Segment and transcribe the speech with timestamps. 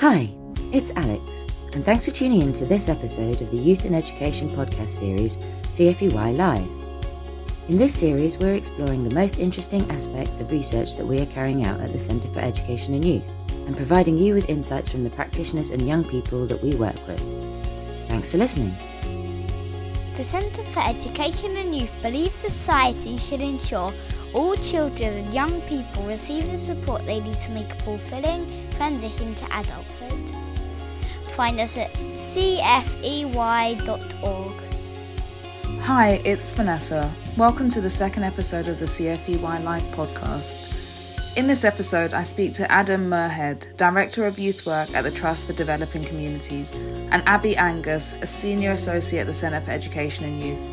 [0.00, 0.30] Hi,
[0.72, 4.48] it's Alex, and thanks for tuning in to this episode of the Youth and Education
[4.48, 6.66] podcast series, CFEY Live.
[7.68, 11.66] In this series, we're exploring the most interesting aspects of research that we are carrying
[11.66, 13.36] out at the Centre for Education and Youth
[13.66, 17.20] and providing you with insights from the practitioners and young people that we work with.
[18.08, 18.74] Thanks for listening.
[20.16, 23.92] The Centre for Education and Youth believes society should ensure
[24.32, 29.34] all children and young people receive the support they need to make a fulfilling transition
[29.34, 29.89] to adulthood.
[31.32, 32.52] Find us at cfey.org.
[35.80, 37.12] Hi, it's Vanessa.
[37.36, 41.36] Welcome to the second episode of the CFEY Live podcast.
[41.36, 45.46] In this episode, I speak to Adam Muirhead, Director of Youth Work at the Trust
[45.46, 50.42] for Developing Communities, and Abi Angus, a Senior Associate at the Centre for Education and
[50.42, 50.70] Youth.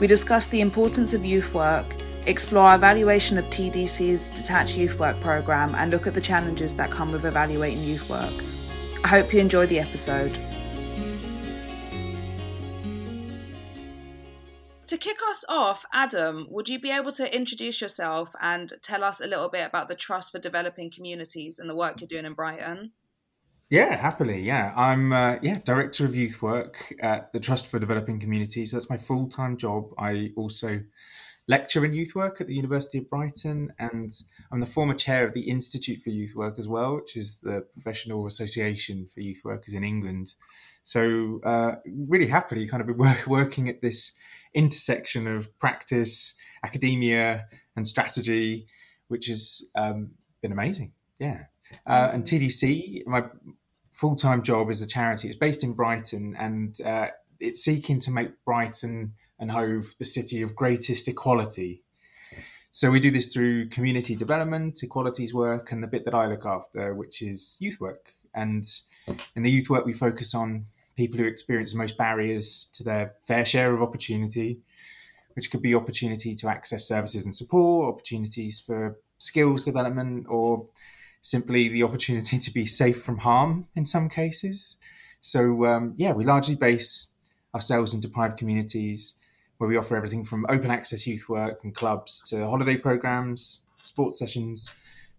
[0.00, 1.86] We discuss the importance of youth work,
[2.26, 7.10] explore evaluation of TDC's Detached Youth Work programme, and look at the challenges that come
[7.10, 8.47] with evaluating youth work.
[9.04, 10.38] I hope you enjoy the episode.
[14.88, 19.20] To kick us off, Adam, would you be able to introduce yourself and tell us
[19.20, 22.32] a little bit about the Trust for Developing Communities and the work you're doing in
[22.32, 22.92] Brighton?
[23.70, 24.40] Yeah, happily.
[24.40, 28.72] Yeah, I'm uh, yeah director of youth work at the Trust for Developing Communities.
[28.72, 29.90] That's my full time job.
[29.98, 30.80] I also
[31.48, 34.10] lecture in youth work at the University of Brighton, and
[34.52, 37.62] I'm the former chair of the Institute for Youth Work as well, which is the
[37.72, 40.34] professional association for youth workers in England.
[40.84, 44.12] So, uh, really happily, kind of been work, working at this
[44.54, 48.66] intersection of practice, academia, and strategy,
[49.08, 50.12] which has um,
[50.42, 50.92] been amazing.
[51.18, 51.44] Yeah.
[51.86, 53.24] Uh, and TDC, my
[53.92, 55.28] full time job is a charity.
[55.28, 57.08] It's based in Brighton and uh,
[57.40, 61.82] it's seeking to make Brighton and Hove the city of greatest equality.
[62.72, 66.46] So we do this through community development, equalities work, and the bit that I look
[66.46, 68.10] after, which is youth work.
[68.34, 68.64] And
[69.34, 70.64] in the youth work, we focus on
[70.96, 74.60] people who experience the most barriers to their fair share of opportunity,
[75.34, 80.66] which could be opportunity to access services and support, opportunities for skills development, or
[81.22, 84.76] simply the opportunity to be safe from harm in some cases.
[85.20, 87.10] So, um, yeah, we largely base
[87.54, 89.17] ourselves in deprived communities
[89.58, 94.18] where we offer everything from open access youth work and clubs to holiday programs, sports
[94.18, 94.72] sessions,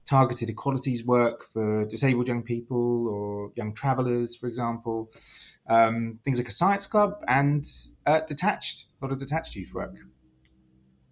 [0.10, 5.12] targeted equalities work for disabled young people or young travellers, for example,
[5.70, 7.66] um, things like a science club and
[8.08, 9.96] uh, detached, a lot of detached youth work.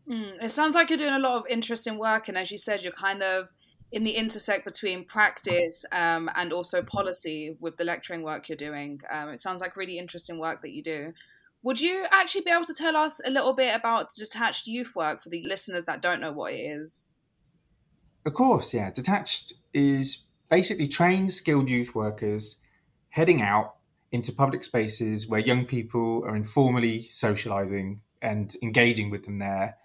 [0.10, 2.82] Mm, it sounds like you're doing a lot of interesting work, and as you said,
[2.82, 3.50] you're kind of
[3.92, 9.00] in the intersect between practice um, and also policy with the lecturing work you're doing.
[9.10, 11.14] Um, it sounds like really interesting work that you do.
[11.68, 15.22] Would you actually be able to tell us a little bit about detached youth work
[15.22, 17.10] for the listeners that don't know what it is?
[18.26, 18.90] Of course, yeah.
[18.90, 22.62] Detached is basically trained, skilled youth workers
[23.10, 23.76] heading out
[24.14, 29.76] into public spaces where young people are informally socializing and engaging with them there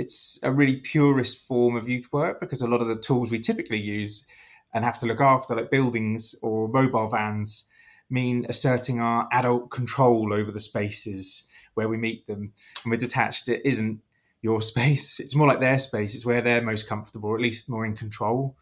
[0.00, 3.38] it's a really purist form of youth work because a lot of the tools we
[3.38, 4.26] typically use
[4.72, 7.68] and have to look after, like buildings or mobile vans,
[8.10, 12.52] mean asserting our adult control over the spaces where we meet them.
[12.82, 14.00] And we're detached, it isn't
[14.42, 17.70] your space, it's more like their space, it's where they're most comfortable, or at least
[17.70, 18.56] more in control.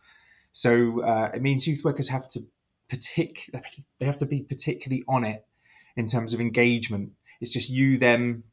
[0.52, 2.40] So uh, it means youth workers have to
[2.88, 3.50] partic-
[3.98, 5.46] they have to be particularly on it
[5.96, 7.12] in terms of engagement.
[7.40, 8.44] It's just you, them,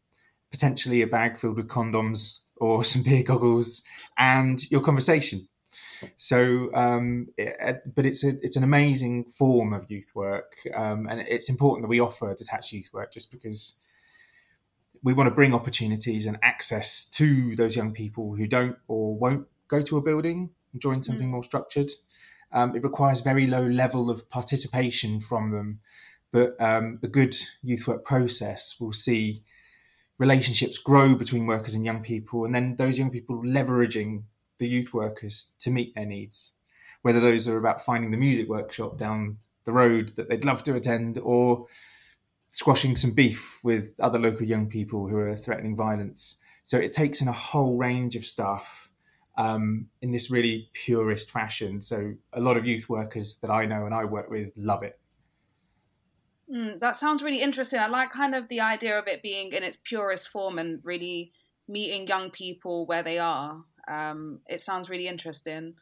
[0.52, 3.84] potentially a bag filled with condoms or some beer goggles
[4.18, 5.48] and your conversation.
[6.18, 11.22] So, um, it, but it's a, it's an amazing form of youth work, um, and
[11.22, 13.78] it's important that we offer detached youth work just because
[15.04, 19.48] we want to bring opportunities and access to those young people who don't or won't
[19.68, 21.32] go to a building and join something mm.
[21.32, 21.92] more structured.
[22.52, 25.80] Um, it requires very low level of participation from them,
[26.32, 29.44] but um, a good youth work process will see
[30.18, 34.24] relationships grow between workers and young people, and then those young people leveraging
[34.58, 36.54] the youth workers to meet their needs.
[37.02, 40.76] Whether those are about finding the music workshop down the road that they'd love to
[40.76, 41.66] attend, or
[42.50, 46.38] squashing some beef with other local young people who are threatening violence.
[46.64, 48.90] So it takes in a whole range of stuff
[49.38, 51.82] um, in this really purist fashion.
[51.82, 55.00] So a lot of youth workers that I know and I work with love it.
[56.52, 57.80] Mm, that sounds really interesting.
[57.80, 61.32] I like kind of the idea of it being in its purest form and really
[61.68, 63.64] meeting young people where they are.
[63.88, 65.76] Um, it sounds really interesting.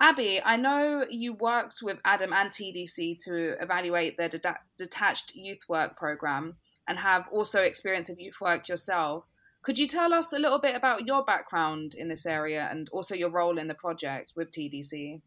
[0.00, 5.60] Abi, I know you worked with Adam and TDC to evaluate their de- detached youth
[5.68, 6.56] work program
[6.88, 9.30] and have also experience of youth work yourself.
[9.62, 13.14] Could you tell us a little bit about your background in this area and also
[13.14, 15.22] your role in the project with TDC?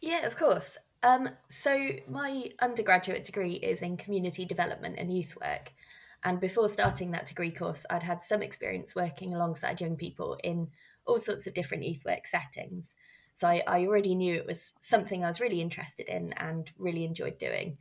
[0.00, 0.78] Yeah, of course.
[1.02, 5.72] Um, so, my undergraduate degree is in community development and youth work.
[6.24, 10.68] And before starting that degree course, I'd had some experience working alongside young people in
[11.06, 12.96] all sorts of different youth work settings.
[13.34, 17.04] So, I, I already knew it was something I was really interested in and really
[17.04, 17.78] enjoyed doing.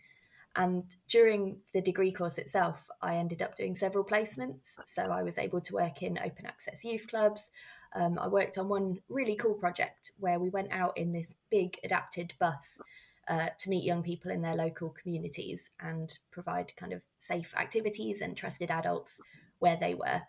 [0.56, 4.75] And during the degree course itself, I ended up doing several placements.
[4.85, 7.51] So I was able to work in open access youth clubs.
[7.95, 11.77] Um, I worked on one really cool project where we went out in this big
[11.83, 12.81] adapted bus
[13.29, 18.19] uh, to meet young people in their local communities and provide kind of safe activities
[18.19, 19.21] and trusted adults
[19.59, 20.21] where they were.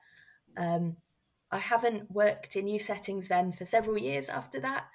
[0.56, 0.96] Um,
[1.52, 4.86] I haven't worked in youth settings then for several years after that.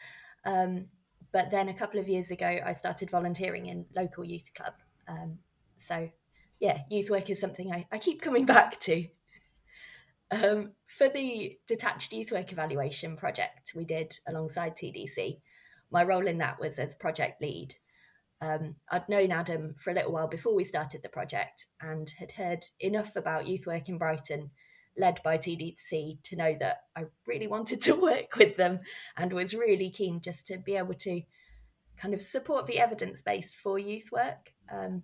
[0.46, 0.88] Um,
[1.32, 4.74] but then a couple of years ago, I started volunteering in local youth club
[5.08, 5.40] um,
[5.78, 6.10] so,
[6.60, 9.08] yeah, youth work is something I, I keep coming back to.
[10.30, 15.40] Um, for the detached youth work evaluation project we did alongside TDC,
[15.90, 17.76] my role in that was as project lead.
[18.42, 22.34] Um, I'd known Adam for a little while before we started the project and had
[22.34, 24.52] heard enough about youth work in Brighton,
[24.98, 28.80] led by TDC, to know that I really wanted to work with them
[29.16, 31.22] and was really keen just to be able to
[31.98, 34.54] kind of support the evidence base for youth work.
[34.72, 35.04] Um,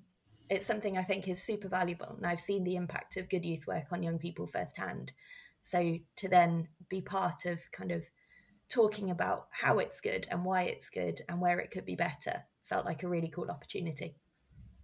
[0.50, 3.66] it's something I think is super valuable, and I've seen the impact of good youth
[3.66, 5.13] work on young people firsthand.
[5.62, 8.06] So to then be part of kind of
[8.69, 12.44] talking about how it's good and why it's good and where it could be better
[12.63, 14.16] felt like a really cool opportunity.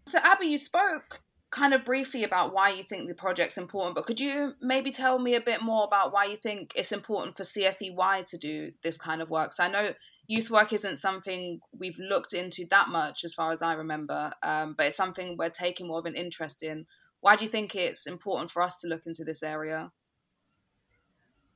[0.06, 1.22] So, Abi, you spoke
[1.52, 5.20] kind of briefly about why you think the project's important, but could you maybe tell
[5.20, 8.98] me a bit more about why you think it's important for CFEY to do this
[8.98, 9.54] kind of work?
[9.54, 9.94] So, I know
[10.28, 14.76] youth work isn't something we've looked into that much, as far as I remember, um,
[14.78, 16.86] but it's something we're taking more of an interest in.
[17.22, 19.92] Why do you think it's important for us to look into this area?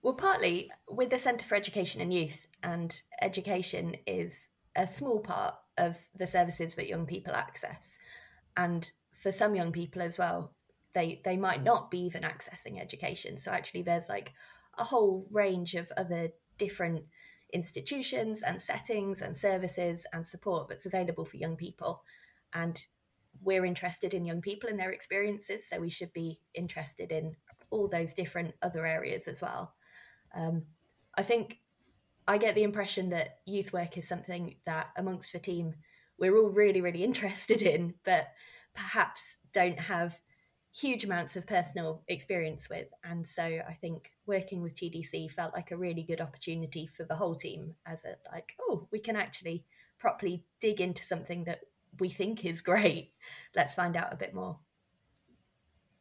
[0.01, 5.55] Well, partly with the Centre for Education and Youth, and education is a small part
[5.77, 7.97] of the services that young people access.
[8.57, 8.91] And
[9.23, 10.51] for some young people as well,
[10.93, 13.37] they, they might not be even accessing education.
[13.37, 14.33] So actually, there's like
[14.77, 17.05] a whole range of other different
[17.53, 22.03] institutions and settings and services and support that's available for young people.
[22.53, 22.85] And
[23.41, 27.37] we're interested in young people and their experiences, so we should be interested in
[27.69, 29.73] all those different other areas as well.
[30.35, 30.63] Um,
[31.15, 31.61] I think
[32.27, 35.75] I get the impression that youth work is something that amongst the team
[36.19, 38.27] we're all really, really interested in, but
[38.73, 40.19] perhaps don't have
[40.75, 42.87] huge amounts of personal experience with.
[43.03, 47.15] And so I think working with TDC felt like a really good opportunity for the
[47.15, 49.65] whole team as a like, oh, we can actually
[49.99, 51.61] properly dig into something that
[51.99, 53.13] we think is great.
[53.55, 54.57] Let's find out a bit more.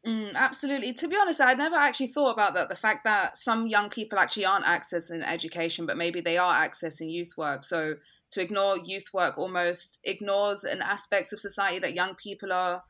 [0.05, 0.91] Mm, absolutely.
[0.93, 2.67] To be honest, I'd never actually thought about that.
[2.67, 7.09] The fact that some young people actually aren't accessing education, but maybe they are accessing
[7.09, 7.63] youth work.
[7.63, 7.93] So
[8.33, 12.83] to ignore youth work almost ignores an aspects of society that young people are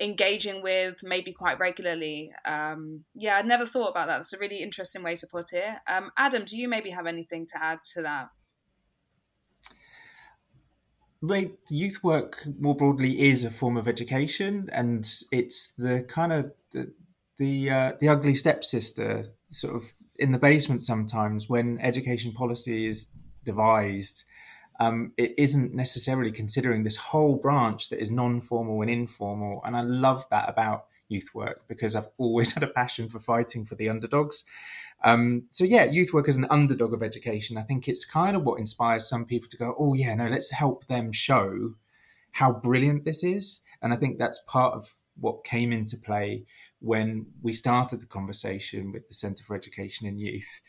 [0.00, 2.32] engaging with maybe quite regularly.
[2.44, 4.18] Um, yeah, I'd never thought about that.
[4.18, 5.74] That's a really interesting way to put it.
[5.88, 8.28] Um, Adam, do you maybe have anything to add to that?
[11.20, 16.52] Right, youth work more broadly is a form of education, and it's the kind of
[16.72, 16.92] the
[17.38, 19.84] the, uh, the ugly stepsister, sort of
[20.16, 23.08] in the basement sometimes when education policy is
[23.44, 24.24] devised
[24.80, 29.62] um, it isn't necessarily considering this whole branch that is non-formal and informal.
[29.64, 33.64] And I love that about youth work because I've always had a passion for fighting
[33.64, 34.44] for the underdogs.
[35.04, 38.44] Um, so yeah, youth work as an underdog of education, I think it's kind of
[38.44, 41.74] what inspires some people to go, oh yeah, no, let's help them show
[42.32, 43.62] how brilliant this is.
[43.80, 46.44] And I think that's part of what came into play
[46.80, 50.60] when we started the conversation with the Centre for Education and Youth,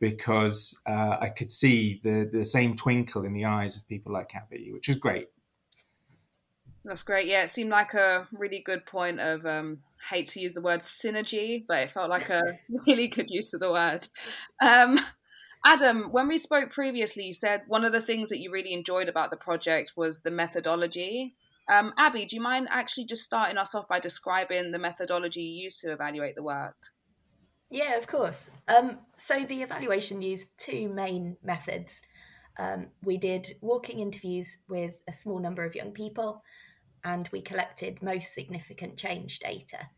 [0.00, 4.32] because uh, I could see the the same twinkle in the eyes of people like
[4.34, 5.28] Abi, which was great.
[6.84, 7.26] That's great.
[7.26, 9.78] Yeah, it seemed like a really good point of um,
[10.08, 12.42] hate to use the word synergy, but it felt like a
[12.86, 14.06] really good use of the word.
[14.62, 14.96] Um,
[15.64, 19.08] Adam, when we spoke previously, you said one of the things that you really enjoyed
[19.08, 21.34] about the project was the methodology.
[21.68, 25.64] Um, Abi, do you mind actually just starting us off by describing the methodology you
[25.64, 26.76] used to evaluate the work?
[27.70, 28.50] Yeah, of course.
[28.66, 32.02] Um, so the evaluation used two main methods.
[32.58, 36.42] Um, we did walking interviews with a small number of young people,
[37.04, 39.90] and we collected most significant change data.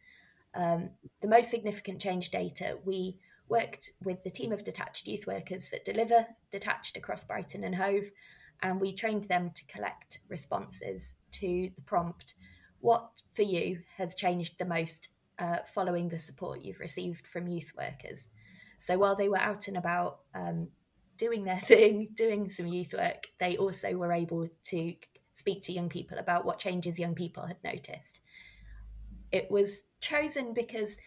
[0.54, 0.90] Um,
[1.22, 5.84] the most significant change data, we worked with the team of detached youth workers that
[5.84, 8.10] deliver detached across Brighton and Hove,
[8.62, 12.34] and we trained them to collect responses to the prompt
[12.80, 15.08] What for you has changed the most
[15.40, 18.28] uh, following the support you've received from youth workers.
[18.78, 20.68] So while they were out and about um,
[21.16, 24.94] doing their thing, doing some youth work, they also were able to
[25.32, 28.20] speak to young people about what changes young people had noticed.
[29.32, 30.98] It was chosen because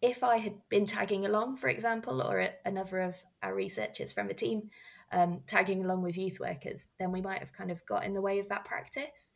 [0.00, 4.34] if I had been tagging along, for example, or another of our researchers from a
[4.34, 4.70] team
[5.12, 8.20] um, tagging along with youth workers, then we might have kind of got in the
[8.20, 9.32] way of that practice.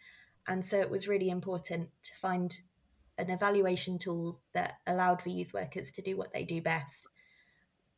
[0.46, 2.56] And so it was really important to find
[3.18, 7.06] an evaluation tool that allowed for youth workers to do what they do best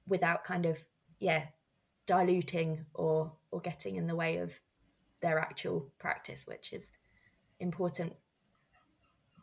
[0.06, 0.84] without kind of,
[1.18, 1.46] yeah,
[2.06, 4.60] diluting or or getting in the way of
[5.22, 6.92] their actual practice, which is
[7.58, 8.14] important.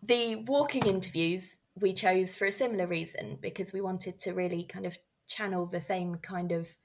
[0.01, 4.85] The walking interviews we chose for a similar reason because we wanted to really kind
[4.85, 6.75] of channel the same kind of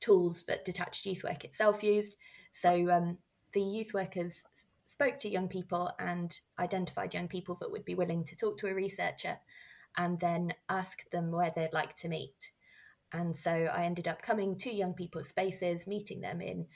[0.00, 2.16] tools that detached youth work itself used.
[2.52, 3.18] So um,
[3.52, 4.44] the youth workers
[4.92, 8.68] spoke to young people and identified young people that would be willing to talk to
[8.68, 9.38] a researcher
[9.96, 12.52] and then asked them where they'd like to meet.
[13.10, 16.66] And so I ended up coming to young people's spaces, meeting them in.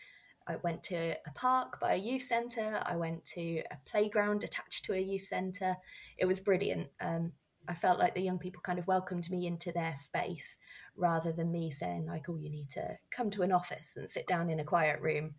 [0.49, 2.81] I went to a park by a youth centre.
[2.87, 5.77] I went to a playground attached to a youth centre.
[6.17, 6.89] It was brilliant.
[7.01, 7.33] Um,
[7.69, 10.57] I felt like the young people kind of welcomed me into their space
[10.97, 14.27] rather than me saying like, "Oh, you need to come to an office and sit
[14.27, 15.35] down in a quiet room."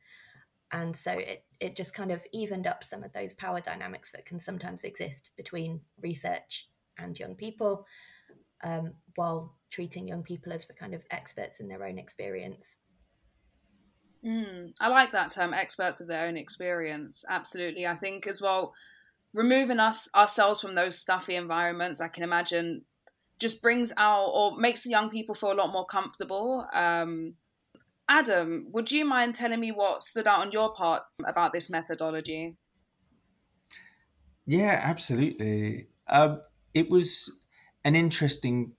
[0.71, 4.25] And so it it just kind of evened up some of those power dynamics that
[4.25, 7.85] can sometimes exist between research and young people,
[8.63, 12.77] um, while treating young people as the kind of experts in their own experience.
[14.25, 17.23] Mm, I like that term, experts of their own experience.
[17.29, 18.73] Absolutely, I think as well
[19.33, 22.83] removing us ourselves from those stuffy environments, I can imagine,
[23.39, 26.65] just brings out or makes the young people feel a lot more comfortable.
[26.73, 27.35] Um,
[28.09, 32.55] Adam, would you mind telling me what stood out on your part about this methodology?
[34.45, 35.87] Yeah, absolutely.
[36.07, 36.37] Uh,
[36.73, 37.39] it was
[37.83, 38.73] an interesting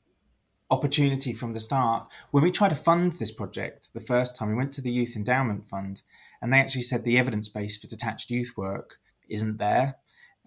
[0.71, 2.09] opportunity from the start.
[2.31, 5.15] When we tried to fund this project the first time, we went to the Youth
[5.15, 6.03] Endowment Fund,
[6.41, 9.97] and they actually said the evidence base for detached youth work isn't there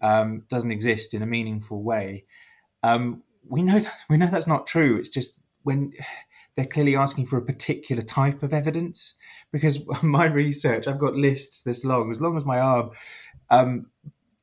[0.02, 2.26] um, doesn't exist in a meaningful way.
[2.84, 4.98] Um, we know that we know that's not true.
[4.98, 5.94] It's just when
[6.56, 9.16] they're clearly asking for a particular type of evidence.
[9.52, 12.92] Because my research, I've got lists this long, as long as my arm,
[13.50, 13.88] um,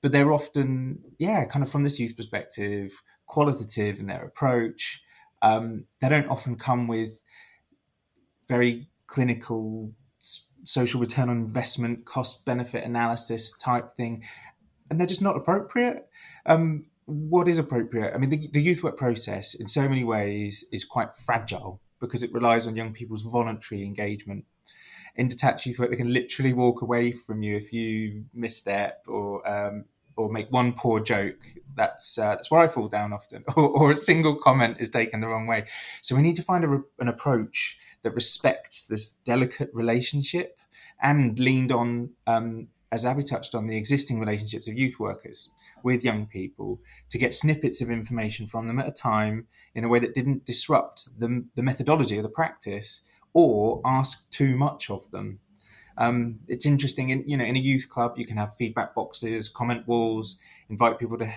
[0.00, 5.02] but they're often, yeah, kind of from this youth perspective, qualitative in their approach.
[5.42, 7.22] Um, they don't often come with
[8.48, 9.92] very clinical
[10.64, 14.22] social return on investment, cost benefit analysis type thing
[14.90, 16.08] and they're just not appropriate.
[16.46, 18.14] Um, what is appropriate?
[18.14, 22.22] I mean, the, the youth work process in so many ways is quite fragile because
[22.22, 24.44] it relies on young people's voluntary engagement.
[25.16, 29.48] In detached youth work, they can literally walk away from you if you misstep or
[29.48, 29.84] um,
[30.16, 31.40] or make one poor joke.
[31.74, 35.20] That's uh, that's where I fall down often, or, or, a single comment is taken
[35.20, 35.66] the wrong way.
[36.02, 40.58] So we need to find a, an approach that respects this delicate relationship
[41.00, 45.50] and leaned on um, as Abi touched on, the existing relationships of youth workers
[45.82, 46.80] with young people
[47.10, 50.46] to get snippets of information from them at a time in a way that didn't
[50.46, 53.02] disrupt the, the methodology of the practice
[53.34, 55.40] or ask too much of them.
[55.98, 59.48] Um, it's interesting, in, you know, in a youth club, you can have feedback boxes,
[59.48, 60.40] comment walls,
[60.70, 61.32] invite people to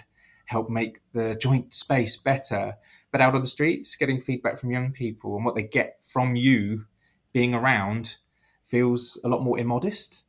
[0.46, 2.76] help make the joint space better.
[3.12, 6.36] But out on the streets, getting feedback from young people and what they get from
[6.36, 6.86] you
[7.34, 8.18] being around
[8.64, 10.24] feels a lot more immodest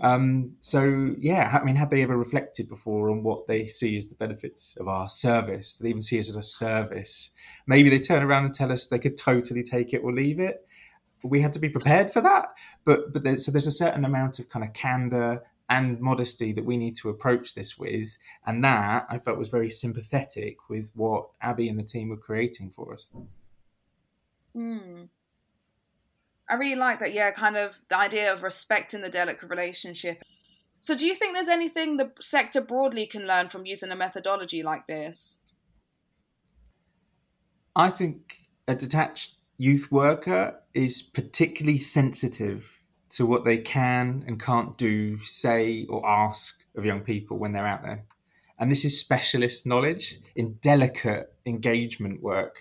[0.00, 4.08] um, so yeah, I mean, have they ever reflected before on what they see as
[4.08, 5.78] the benefits of our service?
[5.78, 7.30] They even see us as a service.
[7.66, 10.66] Maybe they turn around and tell us they could totally take it or leave it.
[11.24, 12.46] We had to be prepared for that.
[12.84, 16.76] But but so there's a certain amount of kind of candor and modesty that we
[16.76, 18.16] need to approach this with,
[18.46, 22.70] and that I felt was very sympathetic with what Abi and the team were creating
[22.70, 23.08] for us.
[24.56, 25.08] Mm.
[26.48, 27.12] I really like that.
[27.12, 30.22] Yeah, kind of the idea of respecting the delicate relationship.
[30.80, 34.62] So, do you think there's anything the sector broadly can learn from using a methodology
[34.62, 35.40] like this?
[37.74, 44.76] I think a detached youth worker is particularly sensitive to what they can and can't
[44.76, 48.04] do, say, or ask of young people when they're out there.
[48.58, 52.56] And this is specialist knowledge in delicate engagement work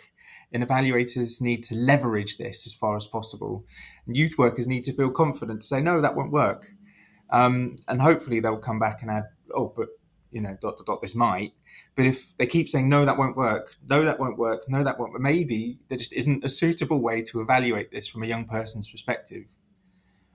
[0.52, 3.66] and evaluators need to leverage this as far as possible.
[4.06, 6.68] And youth workers need to feel confident to say, no, that won't work.
[7.30, 9.90] Um, and hopefully they'll come back and add, oh, but
[10.32, 11.54] you know, dot, dot, dot, this might.
[11.96, 15.00] But if they keep saying, no, that won't work, no, that won't work, no, that
[15.00, 18.90] won't, maybe there just isn't a suitable way to evaluate this from a young person's
[18.90, 19.46] perspective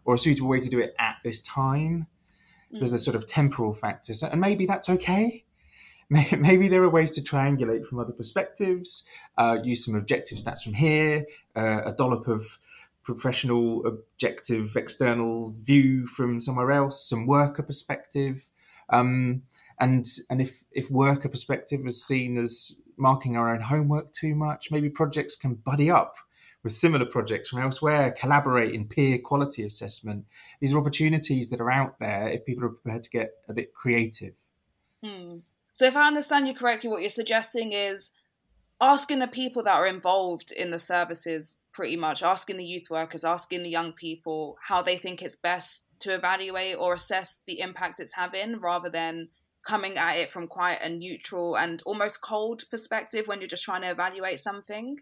[0.04, 2.07] or a suitable way to do it at this time.
[2.75, 2.81] Mm.
[2.81, 4.14] There's a sort of temporal factor.
[4.14, 5.45] So, and maybe that's okay
[6.38, 9.07] maybe there are ways to triangulate from other perspectives,
[9.38, 11.25] uh, use some objective stats from here,
[11.57, 12.59] uh, a dollop of
[13.02, 18.50] professional, objective, external view from somewhere else, some worker perspective.
[18.90, 19.45] Um,
[19.81, 24.71] and and if, if worker perspective is seen as marking our own homework too much,
[24.71, 26.16] maybe projects can buddy up
[26.62, 30.26] with similar projects from elsewhere, collaborate in peer quality assessment.
[30.61, 33.73] These are opportunities that are out there if people are prepared to get a bit
[33.73, 34.37] creative.
[35.02, 35.38] Hmm.
[35.83, 38.15] So, if I understand you correctly, what you're suggesting is
[38.81, 43.25] asking the people that are involved in the services, pretty much asking the youth workers,
[43.25, 47.99] asking the young people how they think it's best to evaluate or assess the impact
[47.99, 49.27] it's having rather than
[49.67, 53.83] coming at it from quite a neutral and almost cold perspective when you're just trying
[53.83, 54.99] to evaluate something.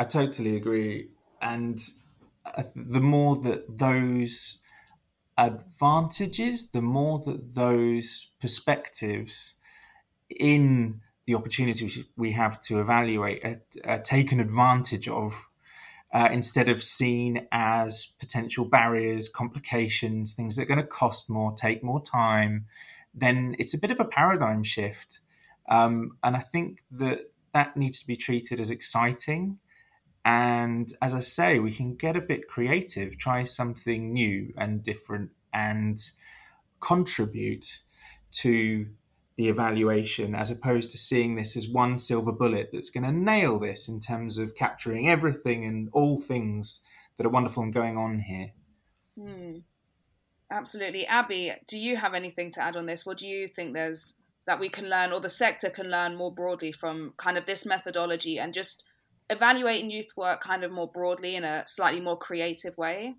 [0.00, 1.10] I totally agree.
[1.40, 1.78] And
[2.44, 4.61] uh, the more that those
[5.38, 9.54] advantages, the more that those perspectives
[10.28, 15.48] in the opportunities we have to evaluate are, are taken advantage of
[16.12, 21.52] uh, instead of seen as potential barriers, complications, things that are going to cost more,
[21.52, 22.66] take more time,
[23.14, 25.20] then it's a bit of a paradigm shift.
[25.68, 29.58] Um, and I think that that needs to be treated as exciting.
[30.24, 35.30] And as I say, we can get a bit creative, try something new and different,
[35.52, 35.98] and
[36.80, 37.82] contribute
[38.32, 38.86] to
[39.36, 43.58] the evaluation as opposed to seeing this as one silver bullet that's going to nail
[43.58, 46.84] this in terms of capturing everything and all things
[47.16, 48.52] that are wonderful and going on here.
[49.16, 49.58] Hmm.
[50.50, 51.08] Absolutely.
[51.08, 53.06] Abi, do you have anything to add on this?
[53.06, 56.34] What do you think there's that we can learn or the sector can learn more
[56.34, 58.88] broadly from kind of this methodology and just
[59.30, 63.16] evaluating youth work kind of more broadly in a slightly more creative way?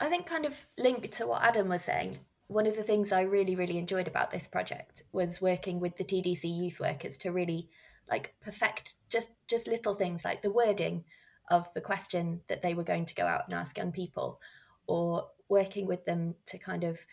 [0.00, 3.22] I think kind of linked to what Adam was saying, one of the things I
[3.22, 7.68] really, really enjoyed about this project was working with the TDC youth workers to really
[8.10, 11.04] like perfect just just little things like the wording
[11.50, 14.40] of the question that they were going to go out and ask young people,
[14.86, 17.06] or working with them to kind of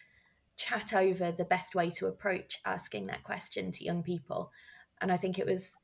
[0.55, 4.51] chat over the best way to approach asking that question to young people.
[5.01, 5.77] And I think it was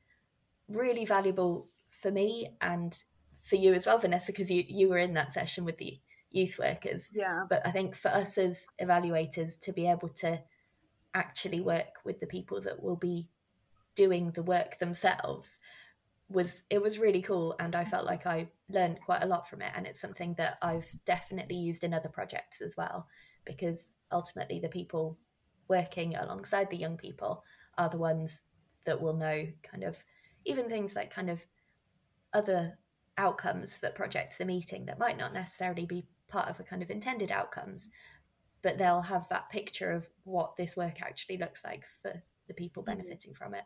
[0.68, 3.02] really valuable for me and
[3.40, 6.00] for you as well, Vanessa, because you, you were in that session with the
[6.30, 7.10] youth workers.
[7.14, 7.44] Yeah.
[7.48, 10.40] But I think for us as evaluators to be able to
[11.14, 13.28] actually work with the people that will be
[13.94, 15.56] doing the work themselves
[16.28, 19.62] was it was really cool and I felt like I learned quite a lot from
[19.62, 23.06] it and it's something that I've definitely used in other projects as well
[23.44, 25.18] because ultimately the people
[25.68, 27.44] working alongside the young people
[27.78, 28.42] are the ones
[28.84, 29.96] that will know kind of
[30.46, 31.44] even things like kind of
[32.32, 32.78] other
[33.18, 36.90] outcomes that projects are meeting that might not necessarily be part of the kind of
[36.90, 37.88] intended outcomes,
[38.62, 42.82] but they'll have that picture of what this work actually looks like for the people
[42.82, 42.86] mm.
[42.86, 43.64] benefiting from it.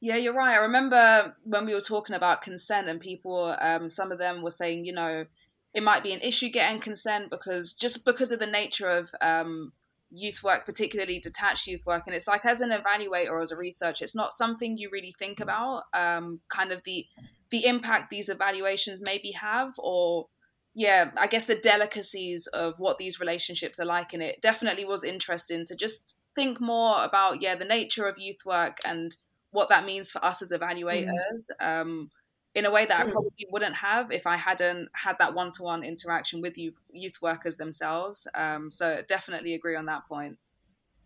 [0.00, 0.54] Yeah, you're right.
[0.54, 4.50] I remember when we were talking about consent, and people, um, some of them were
[4.50, 5.26] saying, you know,
[5.74, 9.72] it might be an issue getting consent because just because of the nature of um,
[10.10, 13.56] youth work, particularly detached youth work, and it's like as an evaluator or as a
[13.56, 15.84] researcher, it's not something you really think about.
[15.94, 17.06] Um, kind of the
[17.50, 20.26] the impact these evaluations maybe have, or
[20.74, 24.12] yeah, I guess the delicacies of what these relationships are like.
[24.12, 28.44] And it definitely was interesting to just think more about, yeah, the nature of youth
[28.46, 29.16] work and
[29.50, 31.80] what that means for us as evaluators mm.
[31.80, 32.10] um,
[32.54, 32.98] in a way that.
[32.98, 36.72] I probably wouldn't have if I hadn't had that one to one interaction with you,
[36.90, 38.26] youth workers themselves.
[38.34, 40.38] Um, so definitely agree on that point.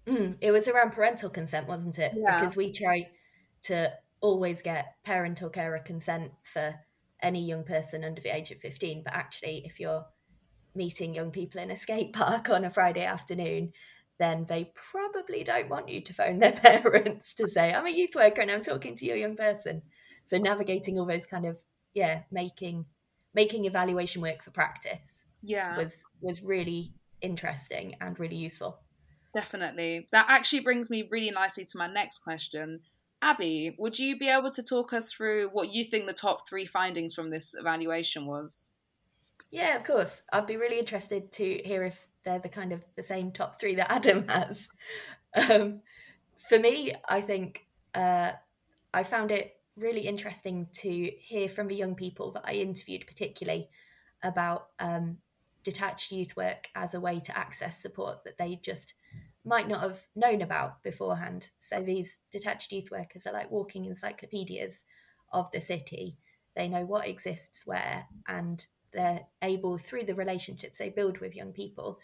[0.06, 0.36] Mm.
[0.40, 2.12] It was around parental consent, wasn't it?
[2.14, 2.38] Yeah.
[2.38, 3.08] Because we try
[3.64, 6.74] to always get parental carer consent for
[7.22, 10.04] any young person under the age of 15 but actually if you're
[10.74, 13.72] meeting young people in a skate park on a friday afternoon
[14.18, 18.14] then they probably don't want you to phone their parents to say i'm a youth
[18.14, 19.82] worker and i'm talking to your young person
[20.24, 21.58] so navigating all those kind of
[21.94, 22.86] yeah making
[23.34, 28.78] making evaluation work for practice yeah was was really interesting and really useful
[29.34, 32.80] definitely that actually brings me really nicely to my next question
[33.24, 36.66] Abby, would you be able to talk us through what you think the top three
[36.66, 38.66] findings from this evaluation was?
[39.50, 40.24] Yeah, of course.
[40.30, 43.76] I'd be really interested to hear if they're the kind of the same top three
[43.76, 44.68] that Adam has.
[45.34, 45.80] Um,
[46.36, 48.32] for me, I think uh,
[48.92, 53.68] I found it really interesting to hear from the young people that I interviewed, particularly
[54.22, 55.18] about um,
[55.62, 58.94] detached youth work as a way to access support that they just
[59.44, 61.48] might not have known about beforehand.
[61.58, 64.84] So these detached youth workers are like walking encyclopedias
[65.32, 66.16] of the city.
[66.56, 71.52] They know what exists where, and they're able, through the relationships they build with young
[71.52, 71.98] people,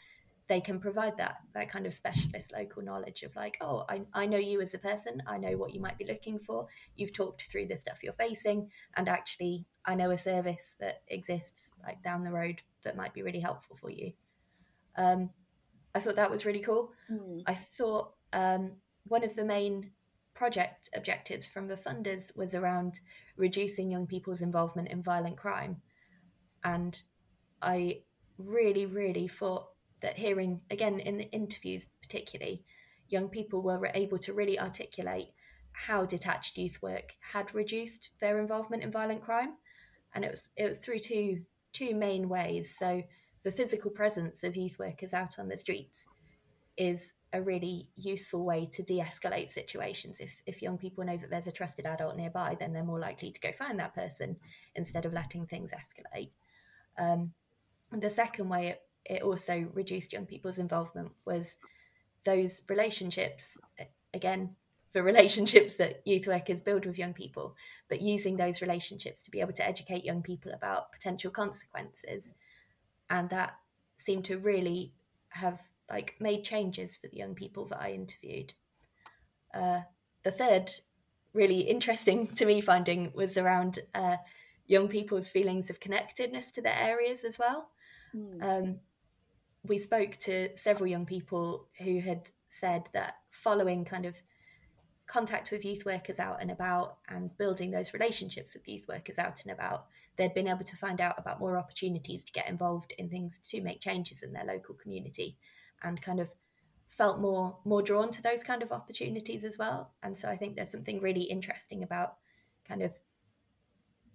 [0.51, 4.27] they can provide that that kind of specialist local knowledge of like oh I, I
[4.27, 5.23] know you as a person.
[5.25, 6.67] I know what you might be looking for.
[6.97, 11.73] You've talked through the stuff you're facing and actually i know a service that exists
[11.83, 14.13] like down the road that might be really helpful for you.
[14.97, 15.31] Um,
[15.95, 16.91] i thought that was really cool.
[17.11, 17.43] Mm.
[17.47, 18.73] i thought um,
[19.07, 19.93] one of the main
[20.35, 22.99] project objectives from the funders was around
[23.37, 25.77] reducing young people's involvement in violent crime.
[26.65, 27.01] And
[27.63, 28.01] i
[28.37, 29.69] really really thought
[30.03, 32.65] that hearing again in the interviews particularly
[33.11, 35.29] young people were able to really articulate
[35.73, 39.55] how detached youth work had reduced their involvement in violent crime.
[40.15, 42.75] And it was it was through two two main ways.
[42.77, 43.03] So
[43.43, 46.07] the physical presence of youth workers out on the streets
[46.77, 50.19] is a really useful way to de-escalate situations.
[50.21, 53.31] If if young people know that there's a trusted adult nearby then they're more likely
[53.31, 54.37] to go find that person
[54.75, 56.31] instead of letting things escalate.
[56.99, 57.33] Um,
[57.93, 61.57] the second way it it also reduced young people's involvement was
[62.25, 63.59] those relationships
[64.15, 64.57] again
[64.93, 67.55] the relationships that youth workers build with young people
[67.91, 72.37] but using those relationships to be able to educate young people about potential consequences.
[73.11, 73.57] And that
[73.97, 74.93] seemed to really
[75.31, 78.55] have like made changes for the young people that i interviewed.
[79.53, 79.81] Uh,
[80.23, 80.71] the third
[81.35, 84.17] really interesting to me finding was around uh,
[84.67, 87.71] young people's feelings of connectedness to their areas as well.
[88.15, 88.43] Mm.
[88.43, 88.77] um,
[89.67, 94.21] we spoke to several young people who had said that following kind of
[95.07, 99.43] contact with youth workers out and about and building those relationships with youth workers out
[99.43, 103.09] and about, they'd been able to find out about more opportunities to get involved in
[103.09, 105.37] things to make changes in their local community
[105.83, 106.33] and kind of
[106.87, 109.93] felt more more drawn to those kind of opportunities as well.
[110.03, 112.17] And so I think there's something really interesting about
[112.67, 112.99] kind of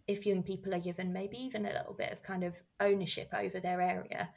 [0.07, 3.59] if young people are given maybe even a little bit of kind of ownership over
[3.59, 4.29] their area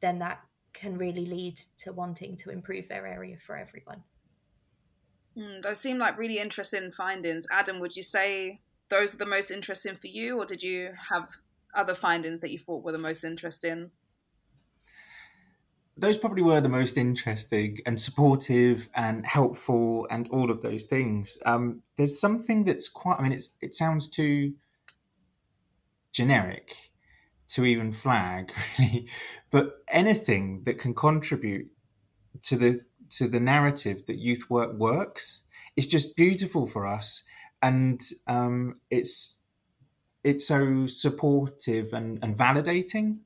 [0.00, 0.40] then that
[0.78, 4.02] can really lead to wanting to improve their area for everyone.
[5.36, 7.46] Mm, those seem like really interesting findings.
[7.50, 11.28] Adam, would you say those are the most interesting for you, or did you have
[11.74, 13.90] other findings that you thought were the most interesting?
[15.96, 21.38] Those probably were the most interesting and supportive and helpful and all of those things.
[21.44, 24.54] Um, there's something that's quite, I mean, it's, it sounds too
[26.12, 26.87] generic
[27.48, 29.08] to even flag really.
[29.50, 31.70] But anything that can contribute
[32.42, 32.80] to the
[33.10, 35.44] to the narrative that youth work works
[35.76, 37.24] is just beautiful for us.
[37.62, 39.38] And um, it's
[40.24, 43.20] it's so supportive and, and validating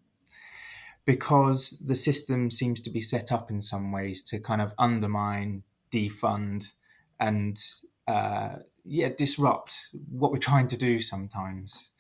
[1.05, 5.65] because the system seems to be set up in some ways to kind of undermine
[5.91, 6.73] defund
[7.19, 7.59] and
[8.07, 11.91] uh, yeah disrupt what we're trying to do sometimes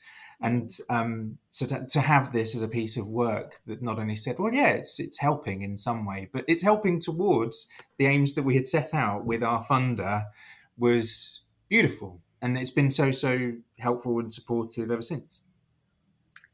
[0.42, 4.16] and um, so to, to, have this as a piece of work that not only
[4.16, 8.34] said, well, yeah, it's it's helping in some way, but it's helping towards the aims
[8.34, 10.24] that we had set out with our funder
[10.76, 15.40] was beautiful, and it's been so so helpful and supportive ever since.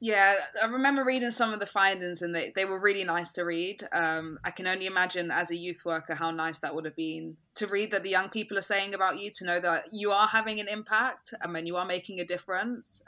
[0.00, 3.42] Yeah, I remember reading some of the findings, and they, they were really nice to
[3.42, 3.82] read.
[3.90, 7.36] Um, I can only imagine as a youth worker how nice that would have been
[7.54, 10.28] to read that the young people are saying about you, to know that you are
[10.28, 13.02] having an impact um, and you are making a difference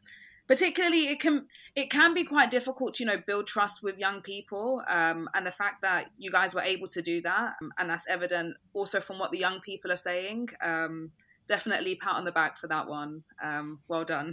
[0.51, 4.21] particularly it can it can be quite difficult to you know build trust with young
[4.21, 7.89] people um, and the fact that you guys were able to do that um, and
[7.89, 11.13] that's evident also from what the young people are saying um,
[11.47, 14.33] definitely pat on the back for that one um, well done.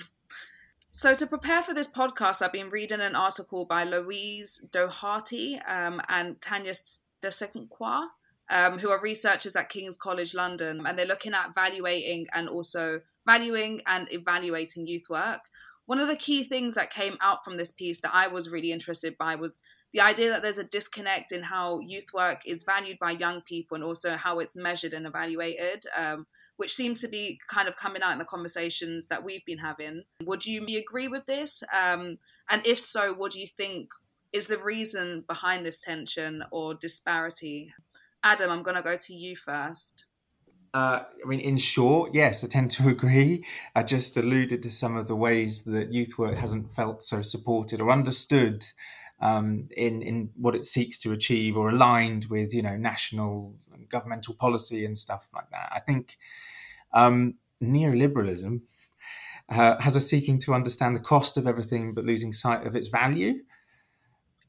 [0.89, 6.01] So to prepare for this podcast i've been reading an article by louise doherty um,
[6.09, 6.73] and tanya
[7.21, 7.29] de
[8.49, 13.01] um, who are researchers at king's college london and they're looking at valuating and also
[13.27, 15.41] valuing and evaluating youth work
[15.87, 18.71] one of the key things that came out from this piece that I was really
[18.71, 19.61] interested by was
[19.93, 23.75] the idea that there's a disconnect in how youth work is valued by young people
[23.75, 28.01] and also how it's measured and evaluated, um, which seems to be kind of coming
[28.01, 30.03] out in the conversations that we've been having.
[30.23, 31.63] Would you agree with this?
[31.73, 32.17] Um,
[32.49, 33.89] and if so, what do you think
[34.33, 37.73] is the reason behind this tension or disparity?
[38.23, 40.06] Adam, I'm going to go to you first.
[40.77, 43.43] Uh, I mean, in short, yes, I tend to agree.
[43.75, 47.81] I just alluded to some of the ways that youth work hasn't felt so supported
[47.81, 48.63] or understood
[49.19, 53.89] um, in in what it seeks to achieve or aligned with you know national and
[53.89, 55.67] governmental policy and stuff like that.
[55.71, 56.19] I think
[56.93, 58.61] um, neoliberalism
[59.49, 62.87] uh, has us seeking to understand the cost of everything but losing sight of its
[62.87, 63.39] value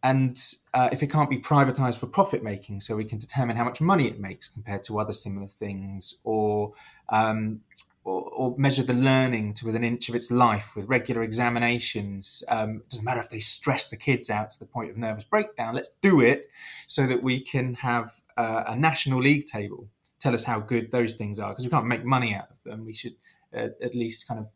[0.02, 0.38] and
[0.74, 3.80] uh, if it can't be privatized for profit making, so we can determine how much
[3.80, 6.72] money it makes compared to other similar things, or
[7.08, 7.60] um,
[8.04, 12.42] or, or, measure the learning to within an inch of its life with regular examinations.
[12.48, 15.24] Um, it doesn't matter if they stress the kids out to the point of nervous
[15.24, 15.74] breakdown.
[15.74, 16.48] Let's do it
[16.86, 19.88] so that we can have uh, a national league table
[20.20, 22.84] tell us how good those things are because we can't make money out of them.
[22.84, 23.14] We should
[23.54, 24.48] uh, at least kind of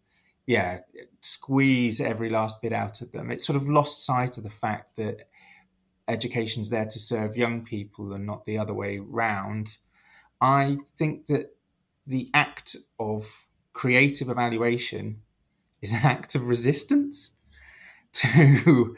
[0.47, 0.81] yeah
[1.21, 3.31] squeeze every last bit out of them.
[3.31, 5.29] It's sort of lost sight of the fact that
[6.12, 9.79] education's there to serve young people and not the other way round.
[10.40, 11.57] I think that
[12.07, 15.22] the act of creative evaluation
[15.81, 17.31] is an act of resistance
[18.12, 18.96] to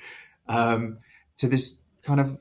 [0.48, 0.98] um,
[1.36, 2.38] to this kind of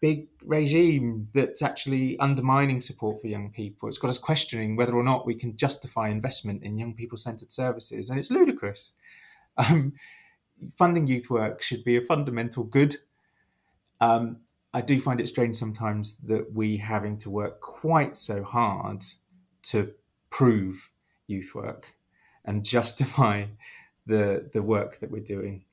[0.00, 3.88] big regime that's actually undermining support for young people.
[3.88, 7.52] It's got us questioning whether or not we can justify investment in young people centered
[7.52, 8.92] services, and it's ludicrous.
[9.56, 9.94] Um,
[10.76, 12.96] funding youth work should be a fundamental good.
[14.00, 14.38] Um,
[14.72, 19.02] I do find it strange sometimes that we having to work quite so hard
[19.64, 19.92] to
[20.30, 20.90] prove
[21.26, 21.94] youth work
[22.44, 23.46] and justify
[24.06, 25.64] the the work that we're doing.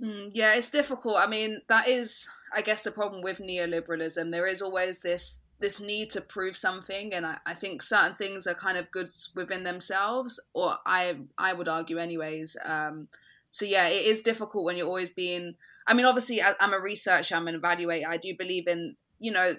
[0.00, 1.16] Mm, yeah, it's difficult.
[1.16, 4.30] I mean, that is, I guess, the problem with neoliberalism.
[4.30, 8.46] There is always this this need to prove something, and I, I think certain things
[8.46, 12.56] are kind of good within themselves, or I I would argue, anyways.
[12.64, 13.08] Um,
[13.50, 15.56] so yeah, it is difficult when you're always being.
[15.88, 17.34] I mean, obviously, I'm a researcher.
[17.34, 18.06] I'm an evaluator.
[18.06, 19.54] I do believe in you know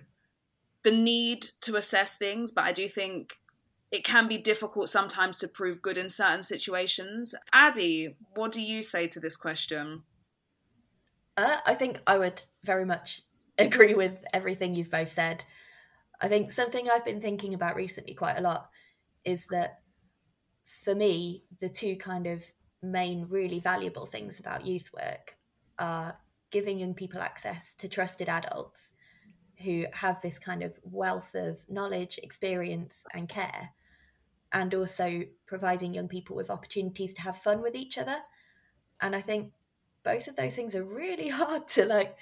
[0.83, 3.33] the need to assess things, but I do think
[3.91, 7.33] it can be difficult sometimes to prove good in certain situations.
[7.51, 10.03] Abi, what do you say to this question?
[11.35, 13.23] Uh, I think I would very much
[13.57, 15.45] agree with everything you've both said.
[16.21, 18.69] I think something I've been thinking about recently quite a lot
[19.25, 19.79] is that
[20.65, 22.51] for me, the two kind of
[22.83, 25.38] main, really valuable things about youth work
[25.79, 26.17] are
[26.51, 28.91] giving young people access to trusted adults
[29.63, 33.71] who have this kind of wealth of knowledge, experience, and care,
[34.51, 38.19] and also providing young people with opportunities to have fun with each other.
[39.01, 39.51] And I think
[40.03, 42.17] both of those things are really hard to like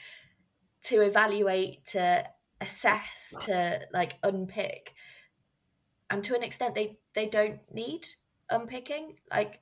[0.84, 2.26] to evaluate, to
[2.60, 4.94] assess, to like unpick.
[6.10, 8.08] And to an extent they they don't need
[8.50, 9.18] unpicking.
[9.30, 9.62] Like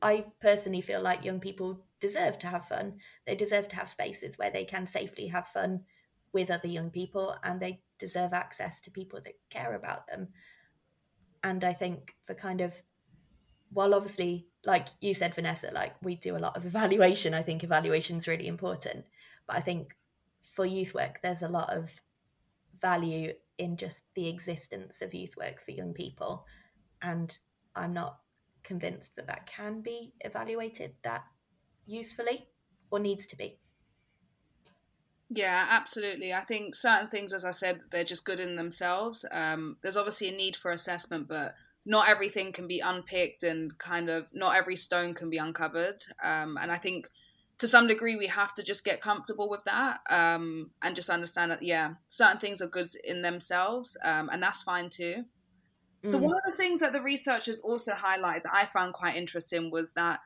[0.00, 2.98] I personally feel like young people deserve to have fun.
[3.26, 5.84] They deserve to have spaces where they can safely have fun
[6.34, 10.28] with other young people and they deserve access to people that care about them.
[11.42, 12.82] And I think for kind of,
[13.70, 17.64] while obviously, like you said, Vanessa, like we do a lot of evaluation, I think
[17.64, 19.06] evaluation is really important.
[19.46, 19.96] But I think
[20.42, 22.02] for youth work, there's a lot of
[22.80, 26.44] value in just the existence of youth work for young people.
[27.00, 27.38] And
[27.76, 28.18] I'm not
[28.64, 31.24] convinced that that can be evaluated that
[31.86, 32.48] usefully
[32.90, 33.58] or needs to be.
[35.34, 36.34] Yeah, absolutely.
[36.34, 39.24] I think certain things, as I said, they're just good in themselves.
[39.32, 41.54] Um, there's obviously a need for assessment, but
[41.86, 46.04] not everything can be unpicked and kind of not every stone can be uncovered.
[46.22, 47.08] Um, and I think
[47.58, 51.50] to some degree we have to just get comfortable with that um, and just understand
[51.50, 55.24] that, yeah, certain things are good in themselves um, and that's fine too.
[56.04, 56.22] So, mm.
[56.22, 59.92] one of the things that the researchers also highlighted that I found quite interesting was
[59.92, 60.20] that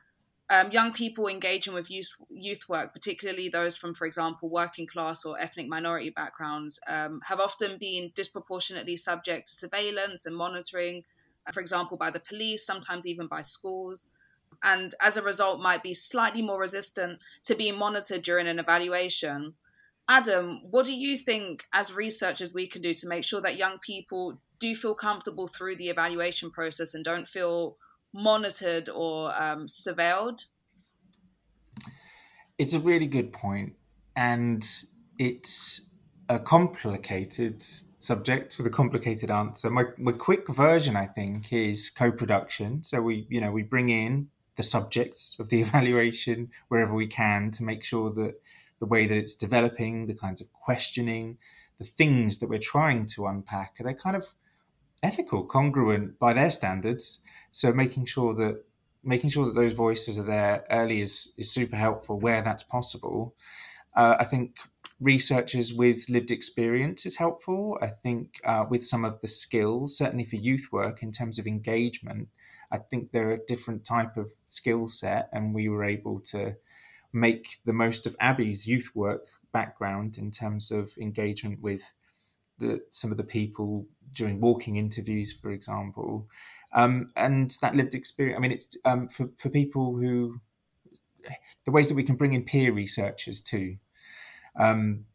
[0.49, 5.25] um, young people engaging with youth, youth work, particularly those from, for example, working class
[5.25, 11.03] or ethnic minority backgrounds, um, have often been disproportionately subject to surveillance and monitoring,
[11.45, 14.09] uh, for example, by the police, sometimes even by schools.
[14.63, 19.53] And as a result, might be slightly more resistant to being monitored during an evaluation.
[20.07, 23.77] Adam, what do you think, as researchers, we can do to make sure that young
[23.79, 27.75] people do feel comfortable through the evaluation process and don't feel
[28.13, 30.45] monitored or um, surveilled?
[32.57, 33.73] It's a really good point,
[34.15, 34.67] and
[35.19, 35.89] it's
[36.29, 37.63] a complicated
[37.99, 39.69] subject with a complicated answer.
[39.69, 42.83] My, my quick version, I think, is co-production.
[42.83, 47.51] So we, you know, we bring in the subjects of the evaluation wherever we can
[47.51, 48.41] to make sure that
[48.79, 51.37] the way that it's developing, the kinds of questioning,
[51.79, 54.35] the things that we're trying to unpack, are they kind of
[55.03, 57.21] ethical, congruent by their standards.
[57.51, 58.63] So making sure that
[59.03, 63.35] making sure that those voices are there early is is super helpful where that's possible.
[63.95, 64.57] Uh, I think
[64.99, 67.77] researchers with lived experience is helpful.
[67.81, 71.47] I think uh, with some of the skills, certainly for youth work in terms of
[71.47, 72.29] engagement,
[72.71, 76.57] I think they're a different type of skill set, and we were able to
[77.13, 81.93] make the most of Abi's youth work background in terms of engagement with
[82.59, 86.27] the, some of the people during walking interviews, for example,
[86.73, 88.37] um, and that lived experience.
[88.37, 90.41] I mean, it's um, for for people who
[91.65, 93.77] the ways that we can bring in peer researchers too,
[94.55, 95.05] um,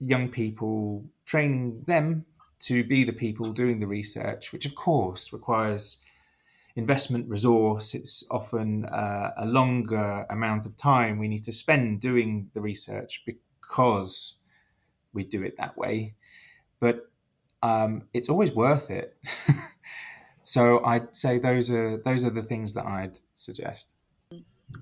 [0.00, 2.26] young people, training them
[2.60, 6.04] to be the people doing the research, which of course requires
[6.76, 7.94] investment resource.
[7.94, 13.24] It's often uh, a longer amount of time we need to spend doing the research
[13.26, 14.38] because
[15.12, 16.14] we do it that way.
[16.82, 17.08] But
[17.62, 19.16] um, it's always worth it.
[20.42, 23.94] so I'd say those are those are the things that I'd suggest.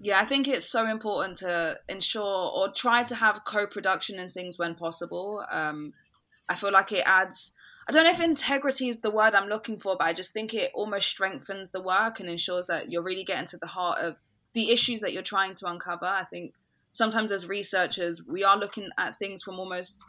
[0.01, 4.59] Yeah, I think it's so important to ensure or try to have co-production in things
[4.59, 5.45] when possible.
[5.51, 5.93] Um,
[6.49, 7.53] I feel like it adds
[7.87, 10.55] I don't know if integrity is the word I'm looking for, but I just think
[10.55, 14.17] it almost strengthens the work and ensures that you're really getting to the heart of
[14.55, 16.07] the issues that you're trying to uncover.
[16.07, 16.55] I think
[16.93, 20.03] sometimes as researchers, we are looking at things from almost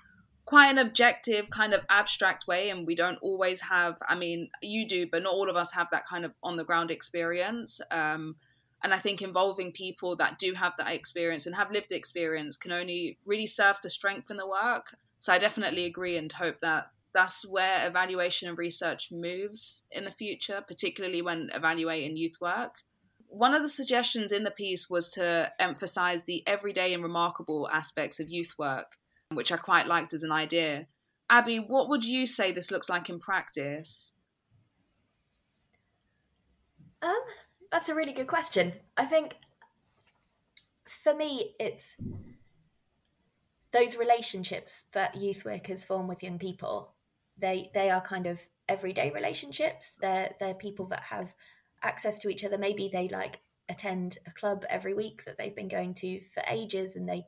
[0.46, 4.88] quite an objective, kind of abstract way, and we don't always have, I mean, you
[4.88, 7.80] do, but not all of us have that kind of on the ground experience.
[7.92, 8.36] Um,
[8.84, 12.72] and I think involving people that do have that experience and have lived experience can
[12.72, 14.96] only really serve to strengthen the work.
[15.20, 20.12] So I definitely agree and hope that that's where evaluation and research moves in the
[20.12, 22.74] future, particularly when evaluating youth work.
[23.28, 28.20] One of the suggestions in the piece was to emphasize the everyday and remarkable aspects
[28.20, 28.98] of youth work,
[29.34, 30.88] which I quite liked as an idea.
[31.30, 34.14] Abi, what would you say this looks like in practice?
[37.02, 37.22] Um,
[37.72, 38.74] that's a really good question.
[38.98, 39.38] I think
[40.86, 41.96] for me, it's
[43.72, 46.94] those relationships that youth workers form with young people
[47.42, 49.98] they they are kind of everyday relationships.
[50.00, 51.36] They're they're people that have
[51.84, 52.58] access to each other.
[52.58, 56.96] Maybe they like attend a club every week that they've been going to for ages,
[56.96, 57.26] and they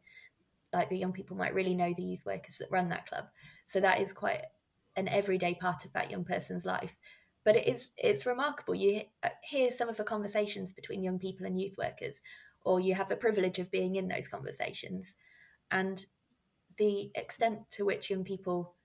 [0.74, 3.26] like the young people might really know the youth workers that run that club.
[3.66, 4.42] So that is quite
[4.96, 6.98] an everyday part of that young person's life.
[7.46, 8.76] But it is it's remarkable.
[8.76, 12.22] You uh, hear some of the conversations between young people and youth workers,
[12.62, 15.16] or you have the privilege of being in those conversations,
[15.70, 16.06] and
[16.78, 18.76] the extent to which young people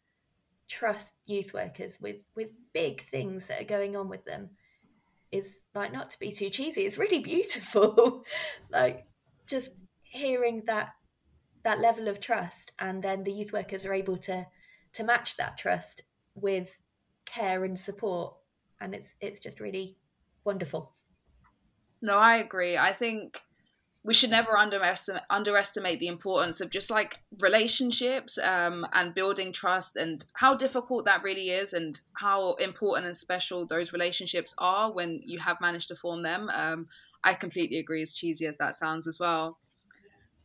[0.69, 4.51] trust youth workers with with big things that are going on with them
[5.33, 8.23] is like not to be too cheesy it's really beautiful
[8.71, 9.07] like
[9.47, 9.73] just
[10.03, 10.91] hearing that
[11.65, 14.47] that level of trust and then the youth workers are able to
[14.93, 16.03] to match that trust
[16.35, 16.79] with
[17.25, 18.35] care and support
[18.81, 19.97] and it's it's just really
[20.45, 20.95] wonderful
[22.01, 23.43] no i agree i think
[24.05, 29.97] we should never underestimate underestimate the importance of just like relationships um, and building trust
[29.97, 35.21] and how difficult that really is and how important and special those relationships are when
[35.25, 36.49] you have managed to form them.
[36.55, 36.89] Um,
[37.25, 39.59] I completely agree, as cheesy as that sounds as well.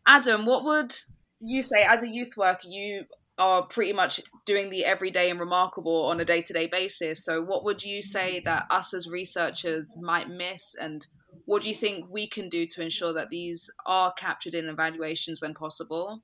[0.05, 0.93] Adam, what would
[1.39, 2.67] you say as a youth worker?
[2.67, 3.05] You
[3.37, 7.23] are pretty much doing the everyday and remarkable on a day to day basis.
[7.23, 11.05] So, what would you say that us as researchers might miss and
[11.45, 15.41] what do you think we can do to ensure that these are captured in evaluations
[15.41, 16.21] when possible?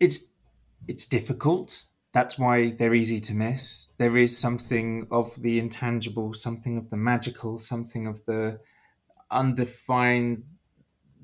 [0.00, 0.30] It's
[0.88, 1.86] it's difficult.
[2.12, 3.88] That's why they're easy to miss.
[3.98, 8.60] There is something of the intangible, something of the magical, something of the
[9.30, 10.44] undefined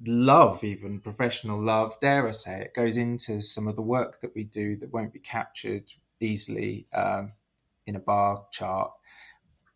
[0.07, 4.35] love, even professional love, dare I say it, goes into some of the work that
[4.35, 7.33] we do that won't be captured easily um,
[7.87, 8.93] in a bar chart.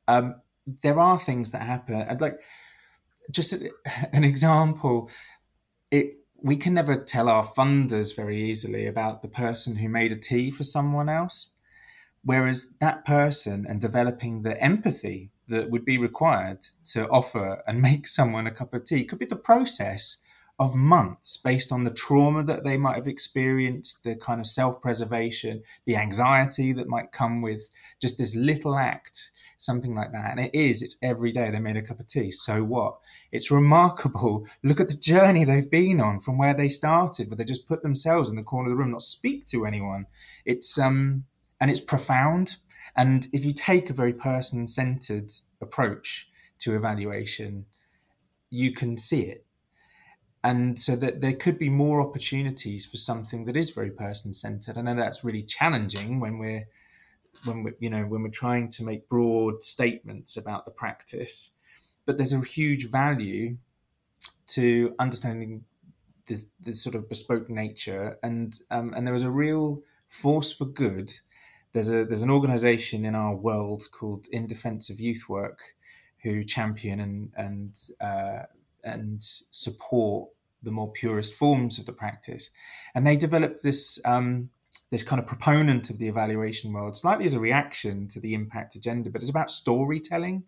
[0.08, 0.36] Um,
[0.82, 1.96] there are things that happen.
[1.96, 2.40] I'd like
[3.30, 3.52] just
[4.12, 5.10] an example.
[5.90, 10.16] It we can never tell our funders very easily about the person who made a
[10.16, 11.52] tea for someone else,
[12.22, 16.60] whereas that person and developing the empathy that would be required
[16.92, 20.22] to offer and make someone a cup of tea could be the process
[20.58, 24.80] of months based on the trauma that they might have experienced, the kind of self
[24.80, 29.32] preservation, the anxiety that might come with just this little act
[29.64, 30.30] something like that.
[30.30, 32.30] And it is, it's every day they made a cup of tea.
[32.30, 32.98] So what?
[33.32, 34.46] It's remarkable.
[34.62, 37.82] Look at the journey they've been on from where they started, where they just put
[37.82, 40.06] themselves in the corner of the room, not speak to anyone.
[40.44, 41.24] It's, um,
[41.60, 42.56] and it's profound.
[42.96, 46.28] And if you take a very person centered approach
[46.60, 47.66] to evaluation,
[48.50, 49.44] you can see it.
[50.42, 54.76] And so that there could be more opportunities for something that is very person centered.
[54.76, 56.66] I know that's really challenging when we're
[57.44, 61.54] when we you know when we're trying to make broad statements about the practice
[62.06, 63.56] but there's a huge value
[64.46, 65.64] to understanding
[66.26, 70.64] the, the sort of bespoke nature and um, and there is a real force for
[70.64, 71.12] good
[71.74, 75.58] there's a there's an organization in our world called in defense of youth work
[76.22, 78.44] who champion and and uh,
[78.82, 80.30] and support
[80.62, 82.50] the more purest forms of the practice
[82.94, 84.48] and they developed this um,
[84.90, 88.76] this kind of proponent of the evaluation world, slightly as a reaction to the impact
[88.76, 90.44] agenda, but it's about storytelling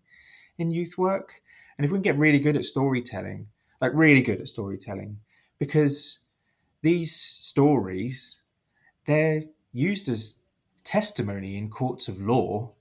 [0.57, 1.40] in youth work.
[1.76, 3.48] And if we can get really good at storytelling,
[3.80, 5.18] like really good at storytelling,
[5.59, 6.20] because
[6.82, 8.42] these stories,
[9.07, 9.42] they're
[9.72, 10.40] used as
[10.87, 12.72] testimony in courts of law.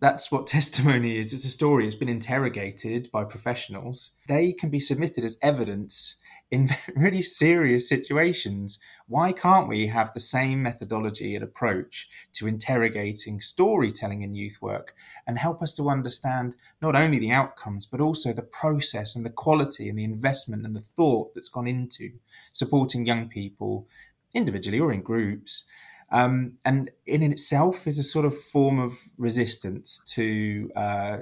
[0.00, 1.32] that's what testimony is.
[1.32, 1.86] It's a story.
[1.86, 4.12] It's been interrogated by professionals.
[4.26, 6.16] They can be submitted as evidence
[6.50, 8.78] in really serious situations.
[9.06, 14.94] Why can't we have the same methodology and approach to interrogating storytelling in youth work
[15.26, 19.30] and help us to understand not only the outcomes, but also the process and the
[19.30, 22.12] quality and the investment and the thought that's gone into
[22.52, 23.86] supporting young people
[24.32, 25.64] individually or in groups?
[26.10, 31.18] Um, and in itself is a sort of form of resistance to uh,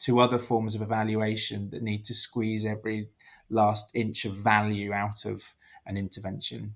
[0.00, 3.08] to other forms of evaluation that need to squeeze every
[3.50, 5.54] last inch of value out of
[5.84, 6.74] an intervention.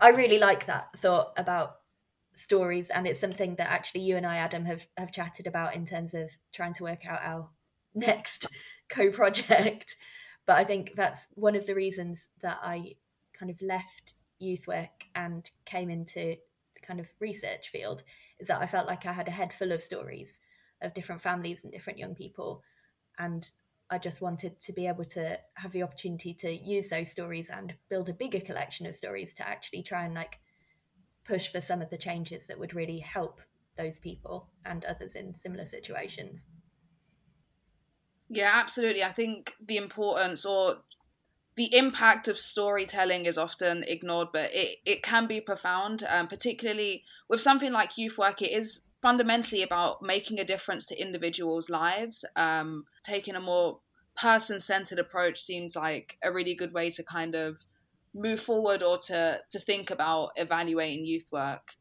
[0.00, 1.76] I really like that thought about
[2.34, 5.84] stories, and it's something that actually you and I, Adam, have have chatted about in
[5.86, 7.48] terms of trying to work out our
[7.94, 8.46] next
[8.88, 9.96] co-project.
[10.46, 12.94] But I think that's one of the reasons that I
[13.36, 16.36] kind of left youth work and came into
[16.86, 18.02] kind of research field
[18.38, 20.40] is that I felt like I had a head full of stories
[20.80, 22.62] of different families and different young people
[23.18, 23.50] and
[23.88, 27.74] I just wanted to be able to have the opportunity to use those stories and
[27.88, 30.40] build a bigger collection of stories to actually try and like
[31.24, 33.40] push for some of the changes that would really help
[33.76, 36.46] those people and others in similar situations.
[38.28, 39.04] Yeah, absolutely.
[39.04, 40.78] I think the importance or
[41.56, 47.02] the impact of storytelling is often ignored, but it, it can be profound, um, particularly
[47.28, 48.42] with something like youth work.
[48.42, 52.24] It is fundamentally about making a difference to individuals' lives.
[52.36, 53.80] Um, taking a more
[54.16, 57.64] person centered approach seems like a really good way to kind of
[58.14, 61.72] move forward or to, to think about evaluating youth work.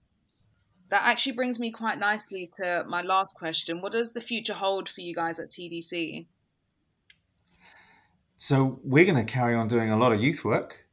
[0.90, 3.82] That actually brings me quite nicely to my last question.
[3.82, 6.28] What does the future hold for you guys at TDC?
[8.38, 10.86] So, we're going to carry on doing a lot of youth work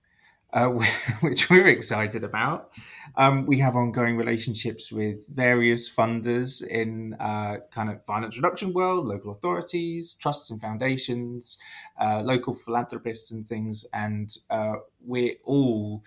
[0.53, 0.69] uh,
[1.21, 2.73] which we're excited about.
[3.17, 9.07] Um, we have ongoing relationships with various funders in uh, kind of violence reduction world,
[9.07, 11.59] local authorities, trusts and foundations,
[12.01, 14.75] uh, local philanthropists and things, and uh,
[15.05, 16.05] we're all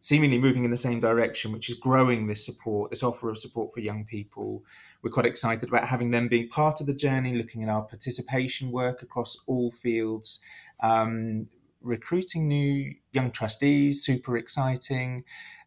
[0.00, 3.74] seemingly moving in the same direction, which is growing this support, this offer of support
[3.74, 4.62] for young people.
[5.02, 8.70] We're quite excited about having them being part of the journey, looking at our participation
[8.70, 10.40] work across all fields.
[10.80, 11.48] Um,
[11.80, 15.24] recruiting new young trustees, super exciting,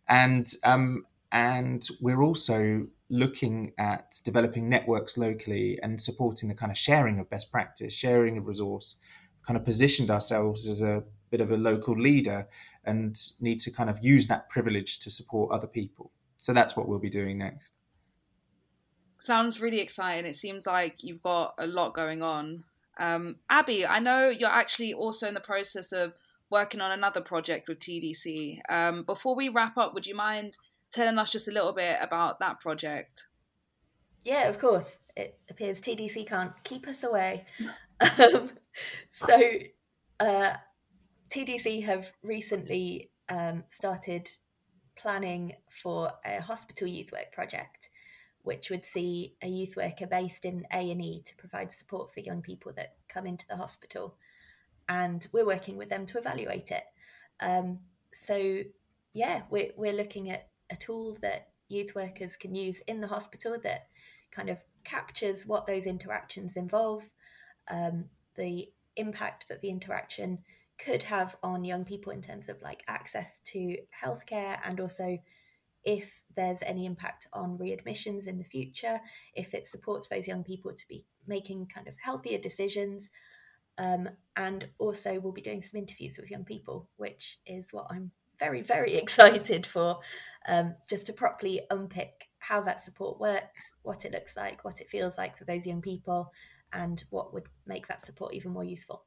[0.07, 6.77] and um, and we're also looking at developing networks locally and supporting the kind of
[6.77, 8.99] sharing of best practice, sharing of resource.
[9.45, 12.47] Kind of positioned ourselves as a bit of a local leader
[12.83, 16.11] and need to kind of use that privilege to support other people.
[16.41, 17.73] So that's what we'll be doing next.
[19.17, 20.25] Sounds really exciting.
[20.25, 22.63] It seems like you've got a lot going on.
[22.99, 26.13] Um, Abi, I know you're actually also in the process of
[26.49, 28.59] working on another project with TDC.
[28.69, 30.57] Um, before we wrap up, would you mind
[30.91, 33.27] telling us just a little bit about that project?
[34.25, 34.99] Yeah, of course.
[35.15, 37.45] It appears TDC can't keep us away.
[38.19, 38.51] um,
[39.09, 39.39] so,
[40.19, 40.53] uh,
[41.29, 44.29] TDC have recently um, started
[44.97, 47.89] planning for a hospital youth work project
[48.43, 52.71] which would see a youth worker based in A&E to provide support for young people
[52.75, 54.15] that come into the hospital.
[54.89, 56.83] And we're working with them to evaluate it.
[57.39, 57.79] Um,
[58.13, 58.61] so,
[59.13, 63.57] yeah, we're, we're looking at a tool that youth workers can use in the hospital
[63.63, 63.87] that
[64.31, 67.09] kind of captures what those interactions involve,
[67.69, 70.39] um, the impact that the interaction
[70.77, 75.17] could have on young people in terms of like access to healthcare and also
[75.83, 78.99] if there's any impact on readmissions in the future,
[79.33, 83.11] if it supports those young people to be making kind of healthier decisions.
[83.77, 88.11] Um, and also, we'll be doing some interviews with young people, which is what I'm
[88.37, 89.99] very, very excited for,
[90.47, 94.89] um, just to properly unpick how that support works, what it looks like, what it
[94.89, 96.31] feels like for those young people,
[96.73, 99.05] and what would make that support even more useful.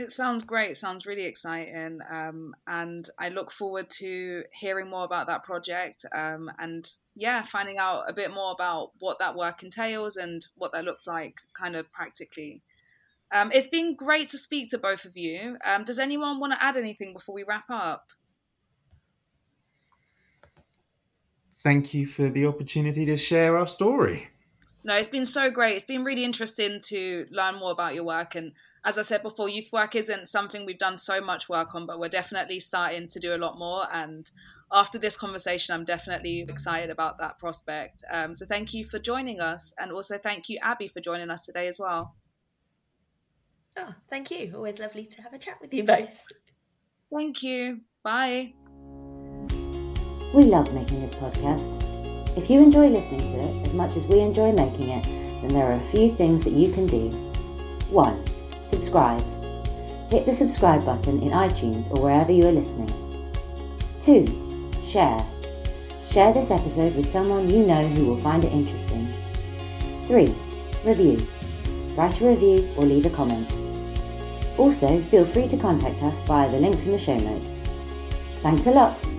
[0.00, 0.70] It sounds great.
[0.70, 2.00] It sounds really exciting.
[2.10, 7.76] Um, and I look forward to hearing more about that project um, and, yeah, finding
[7.76, 11.76] out a bit more about what that work entails and what that looks like kind
[11.76, 12.62] of practically.
[13.30, 15.58] Um, it's been great to speak to both of you.
[15.64, 18.06] Um, does anyone want to add anything before we wrap up?
[21.62, 24.30] Thank you for the opportunity to share our story.
[24.82, 25.76] No, it's been so great.
[25.76, 28.52] It's been really interesting to learn more about your work and
[28.84, 31.98] as I said before, youth work isn't something we've done so much work on, but
[31.98, 33.84] we're definitely starting to do a lot more.
[33.92, 34.30] And
[34.72, 38.02] after this conversation, I'm definitely excited about that prospect.
[38.10, 39.74] Um, so thank you for joining us.
[39.78, 42.14] And also thank you, Abi, for joining us today as well.
[43.76, 44.52] Oh, thank you.
[44.54, 46.24] Always lovely to have a chat with you both.
[47.14, 47.80] Thank you.
[48.02, 48.54] Bye.
[50.32, 51.76] We love making this podcast.
[52.36, 55.04] If you enjoy listening to it as much as we enjoy making it,
[55.42, 57.10] then there are a few things that you can do.
[57.90, 58.39] 1.
[58.62, 59.22] Subscribe.
[60.10, 62.92] Hit the subscribe button in iTunes or wherever you are listening.
[64.00, 64.70] 2.
[64.84, 65.24] Share.
[66.06, 69.12] Share this episode with someone you know who will find it interesting.
[70.06, 70.34] 3.
[70.84, 71.26] Review.
[71.96, 73.52] Write a review or leave a comment.
[74.58, 77.60] Also, feel free to contact us via the links in the show notes.
[78.42, 79.09] Thanks a lot!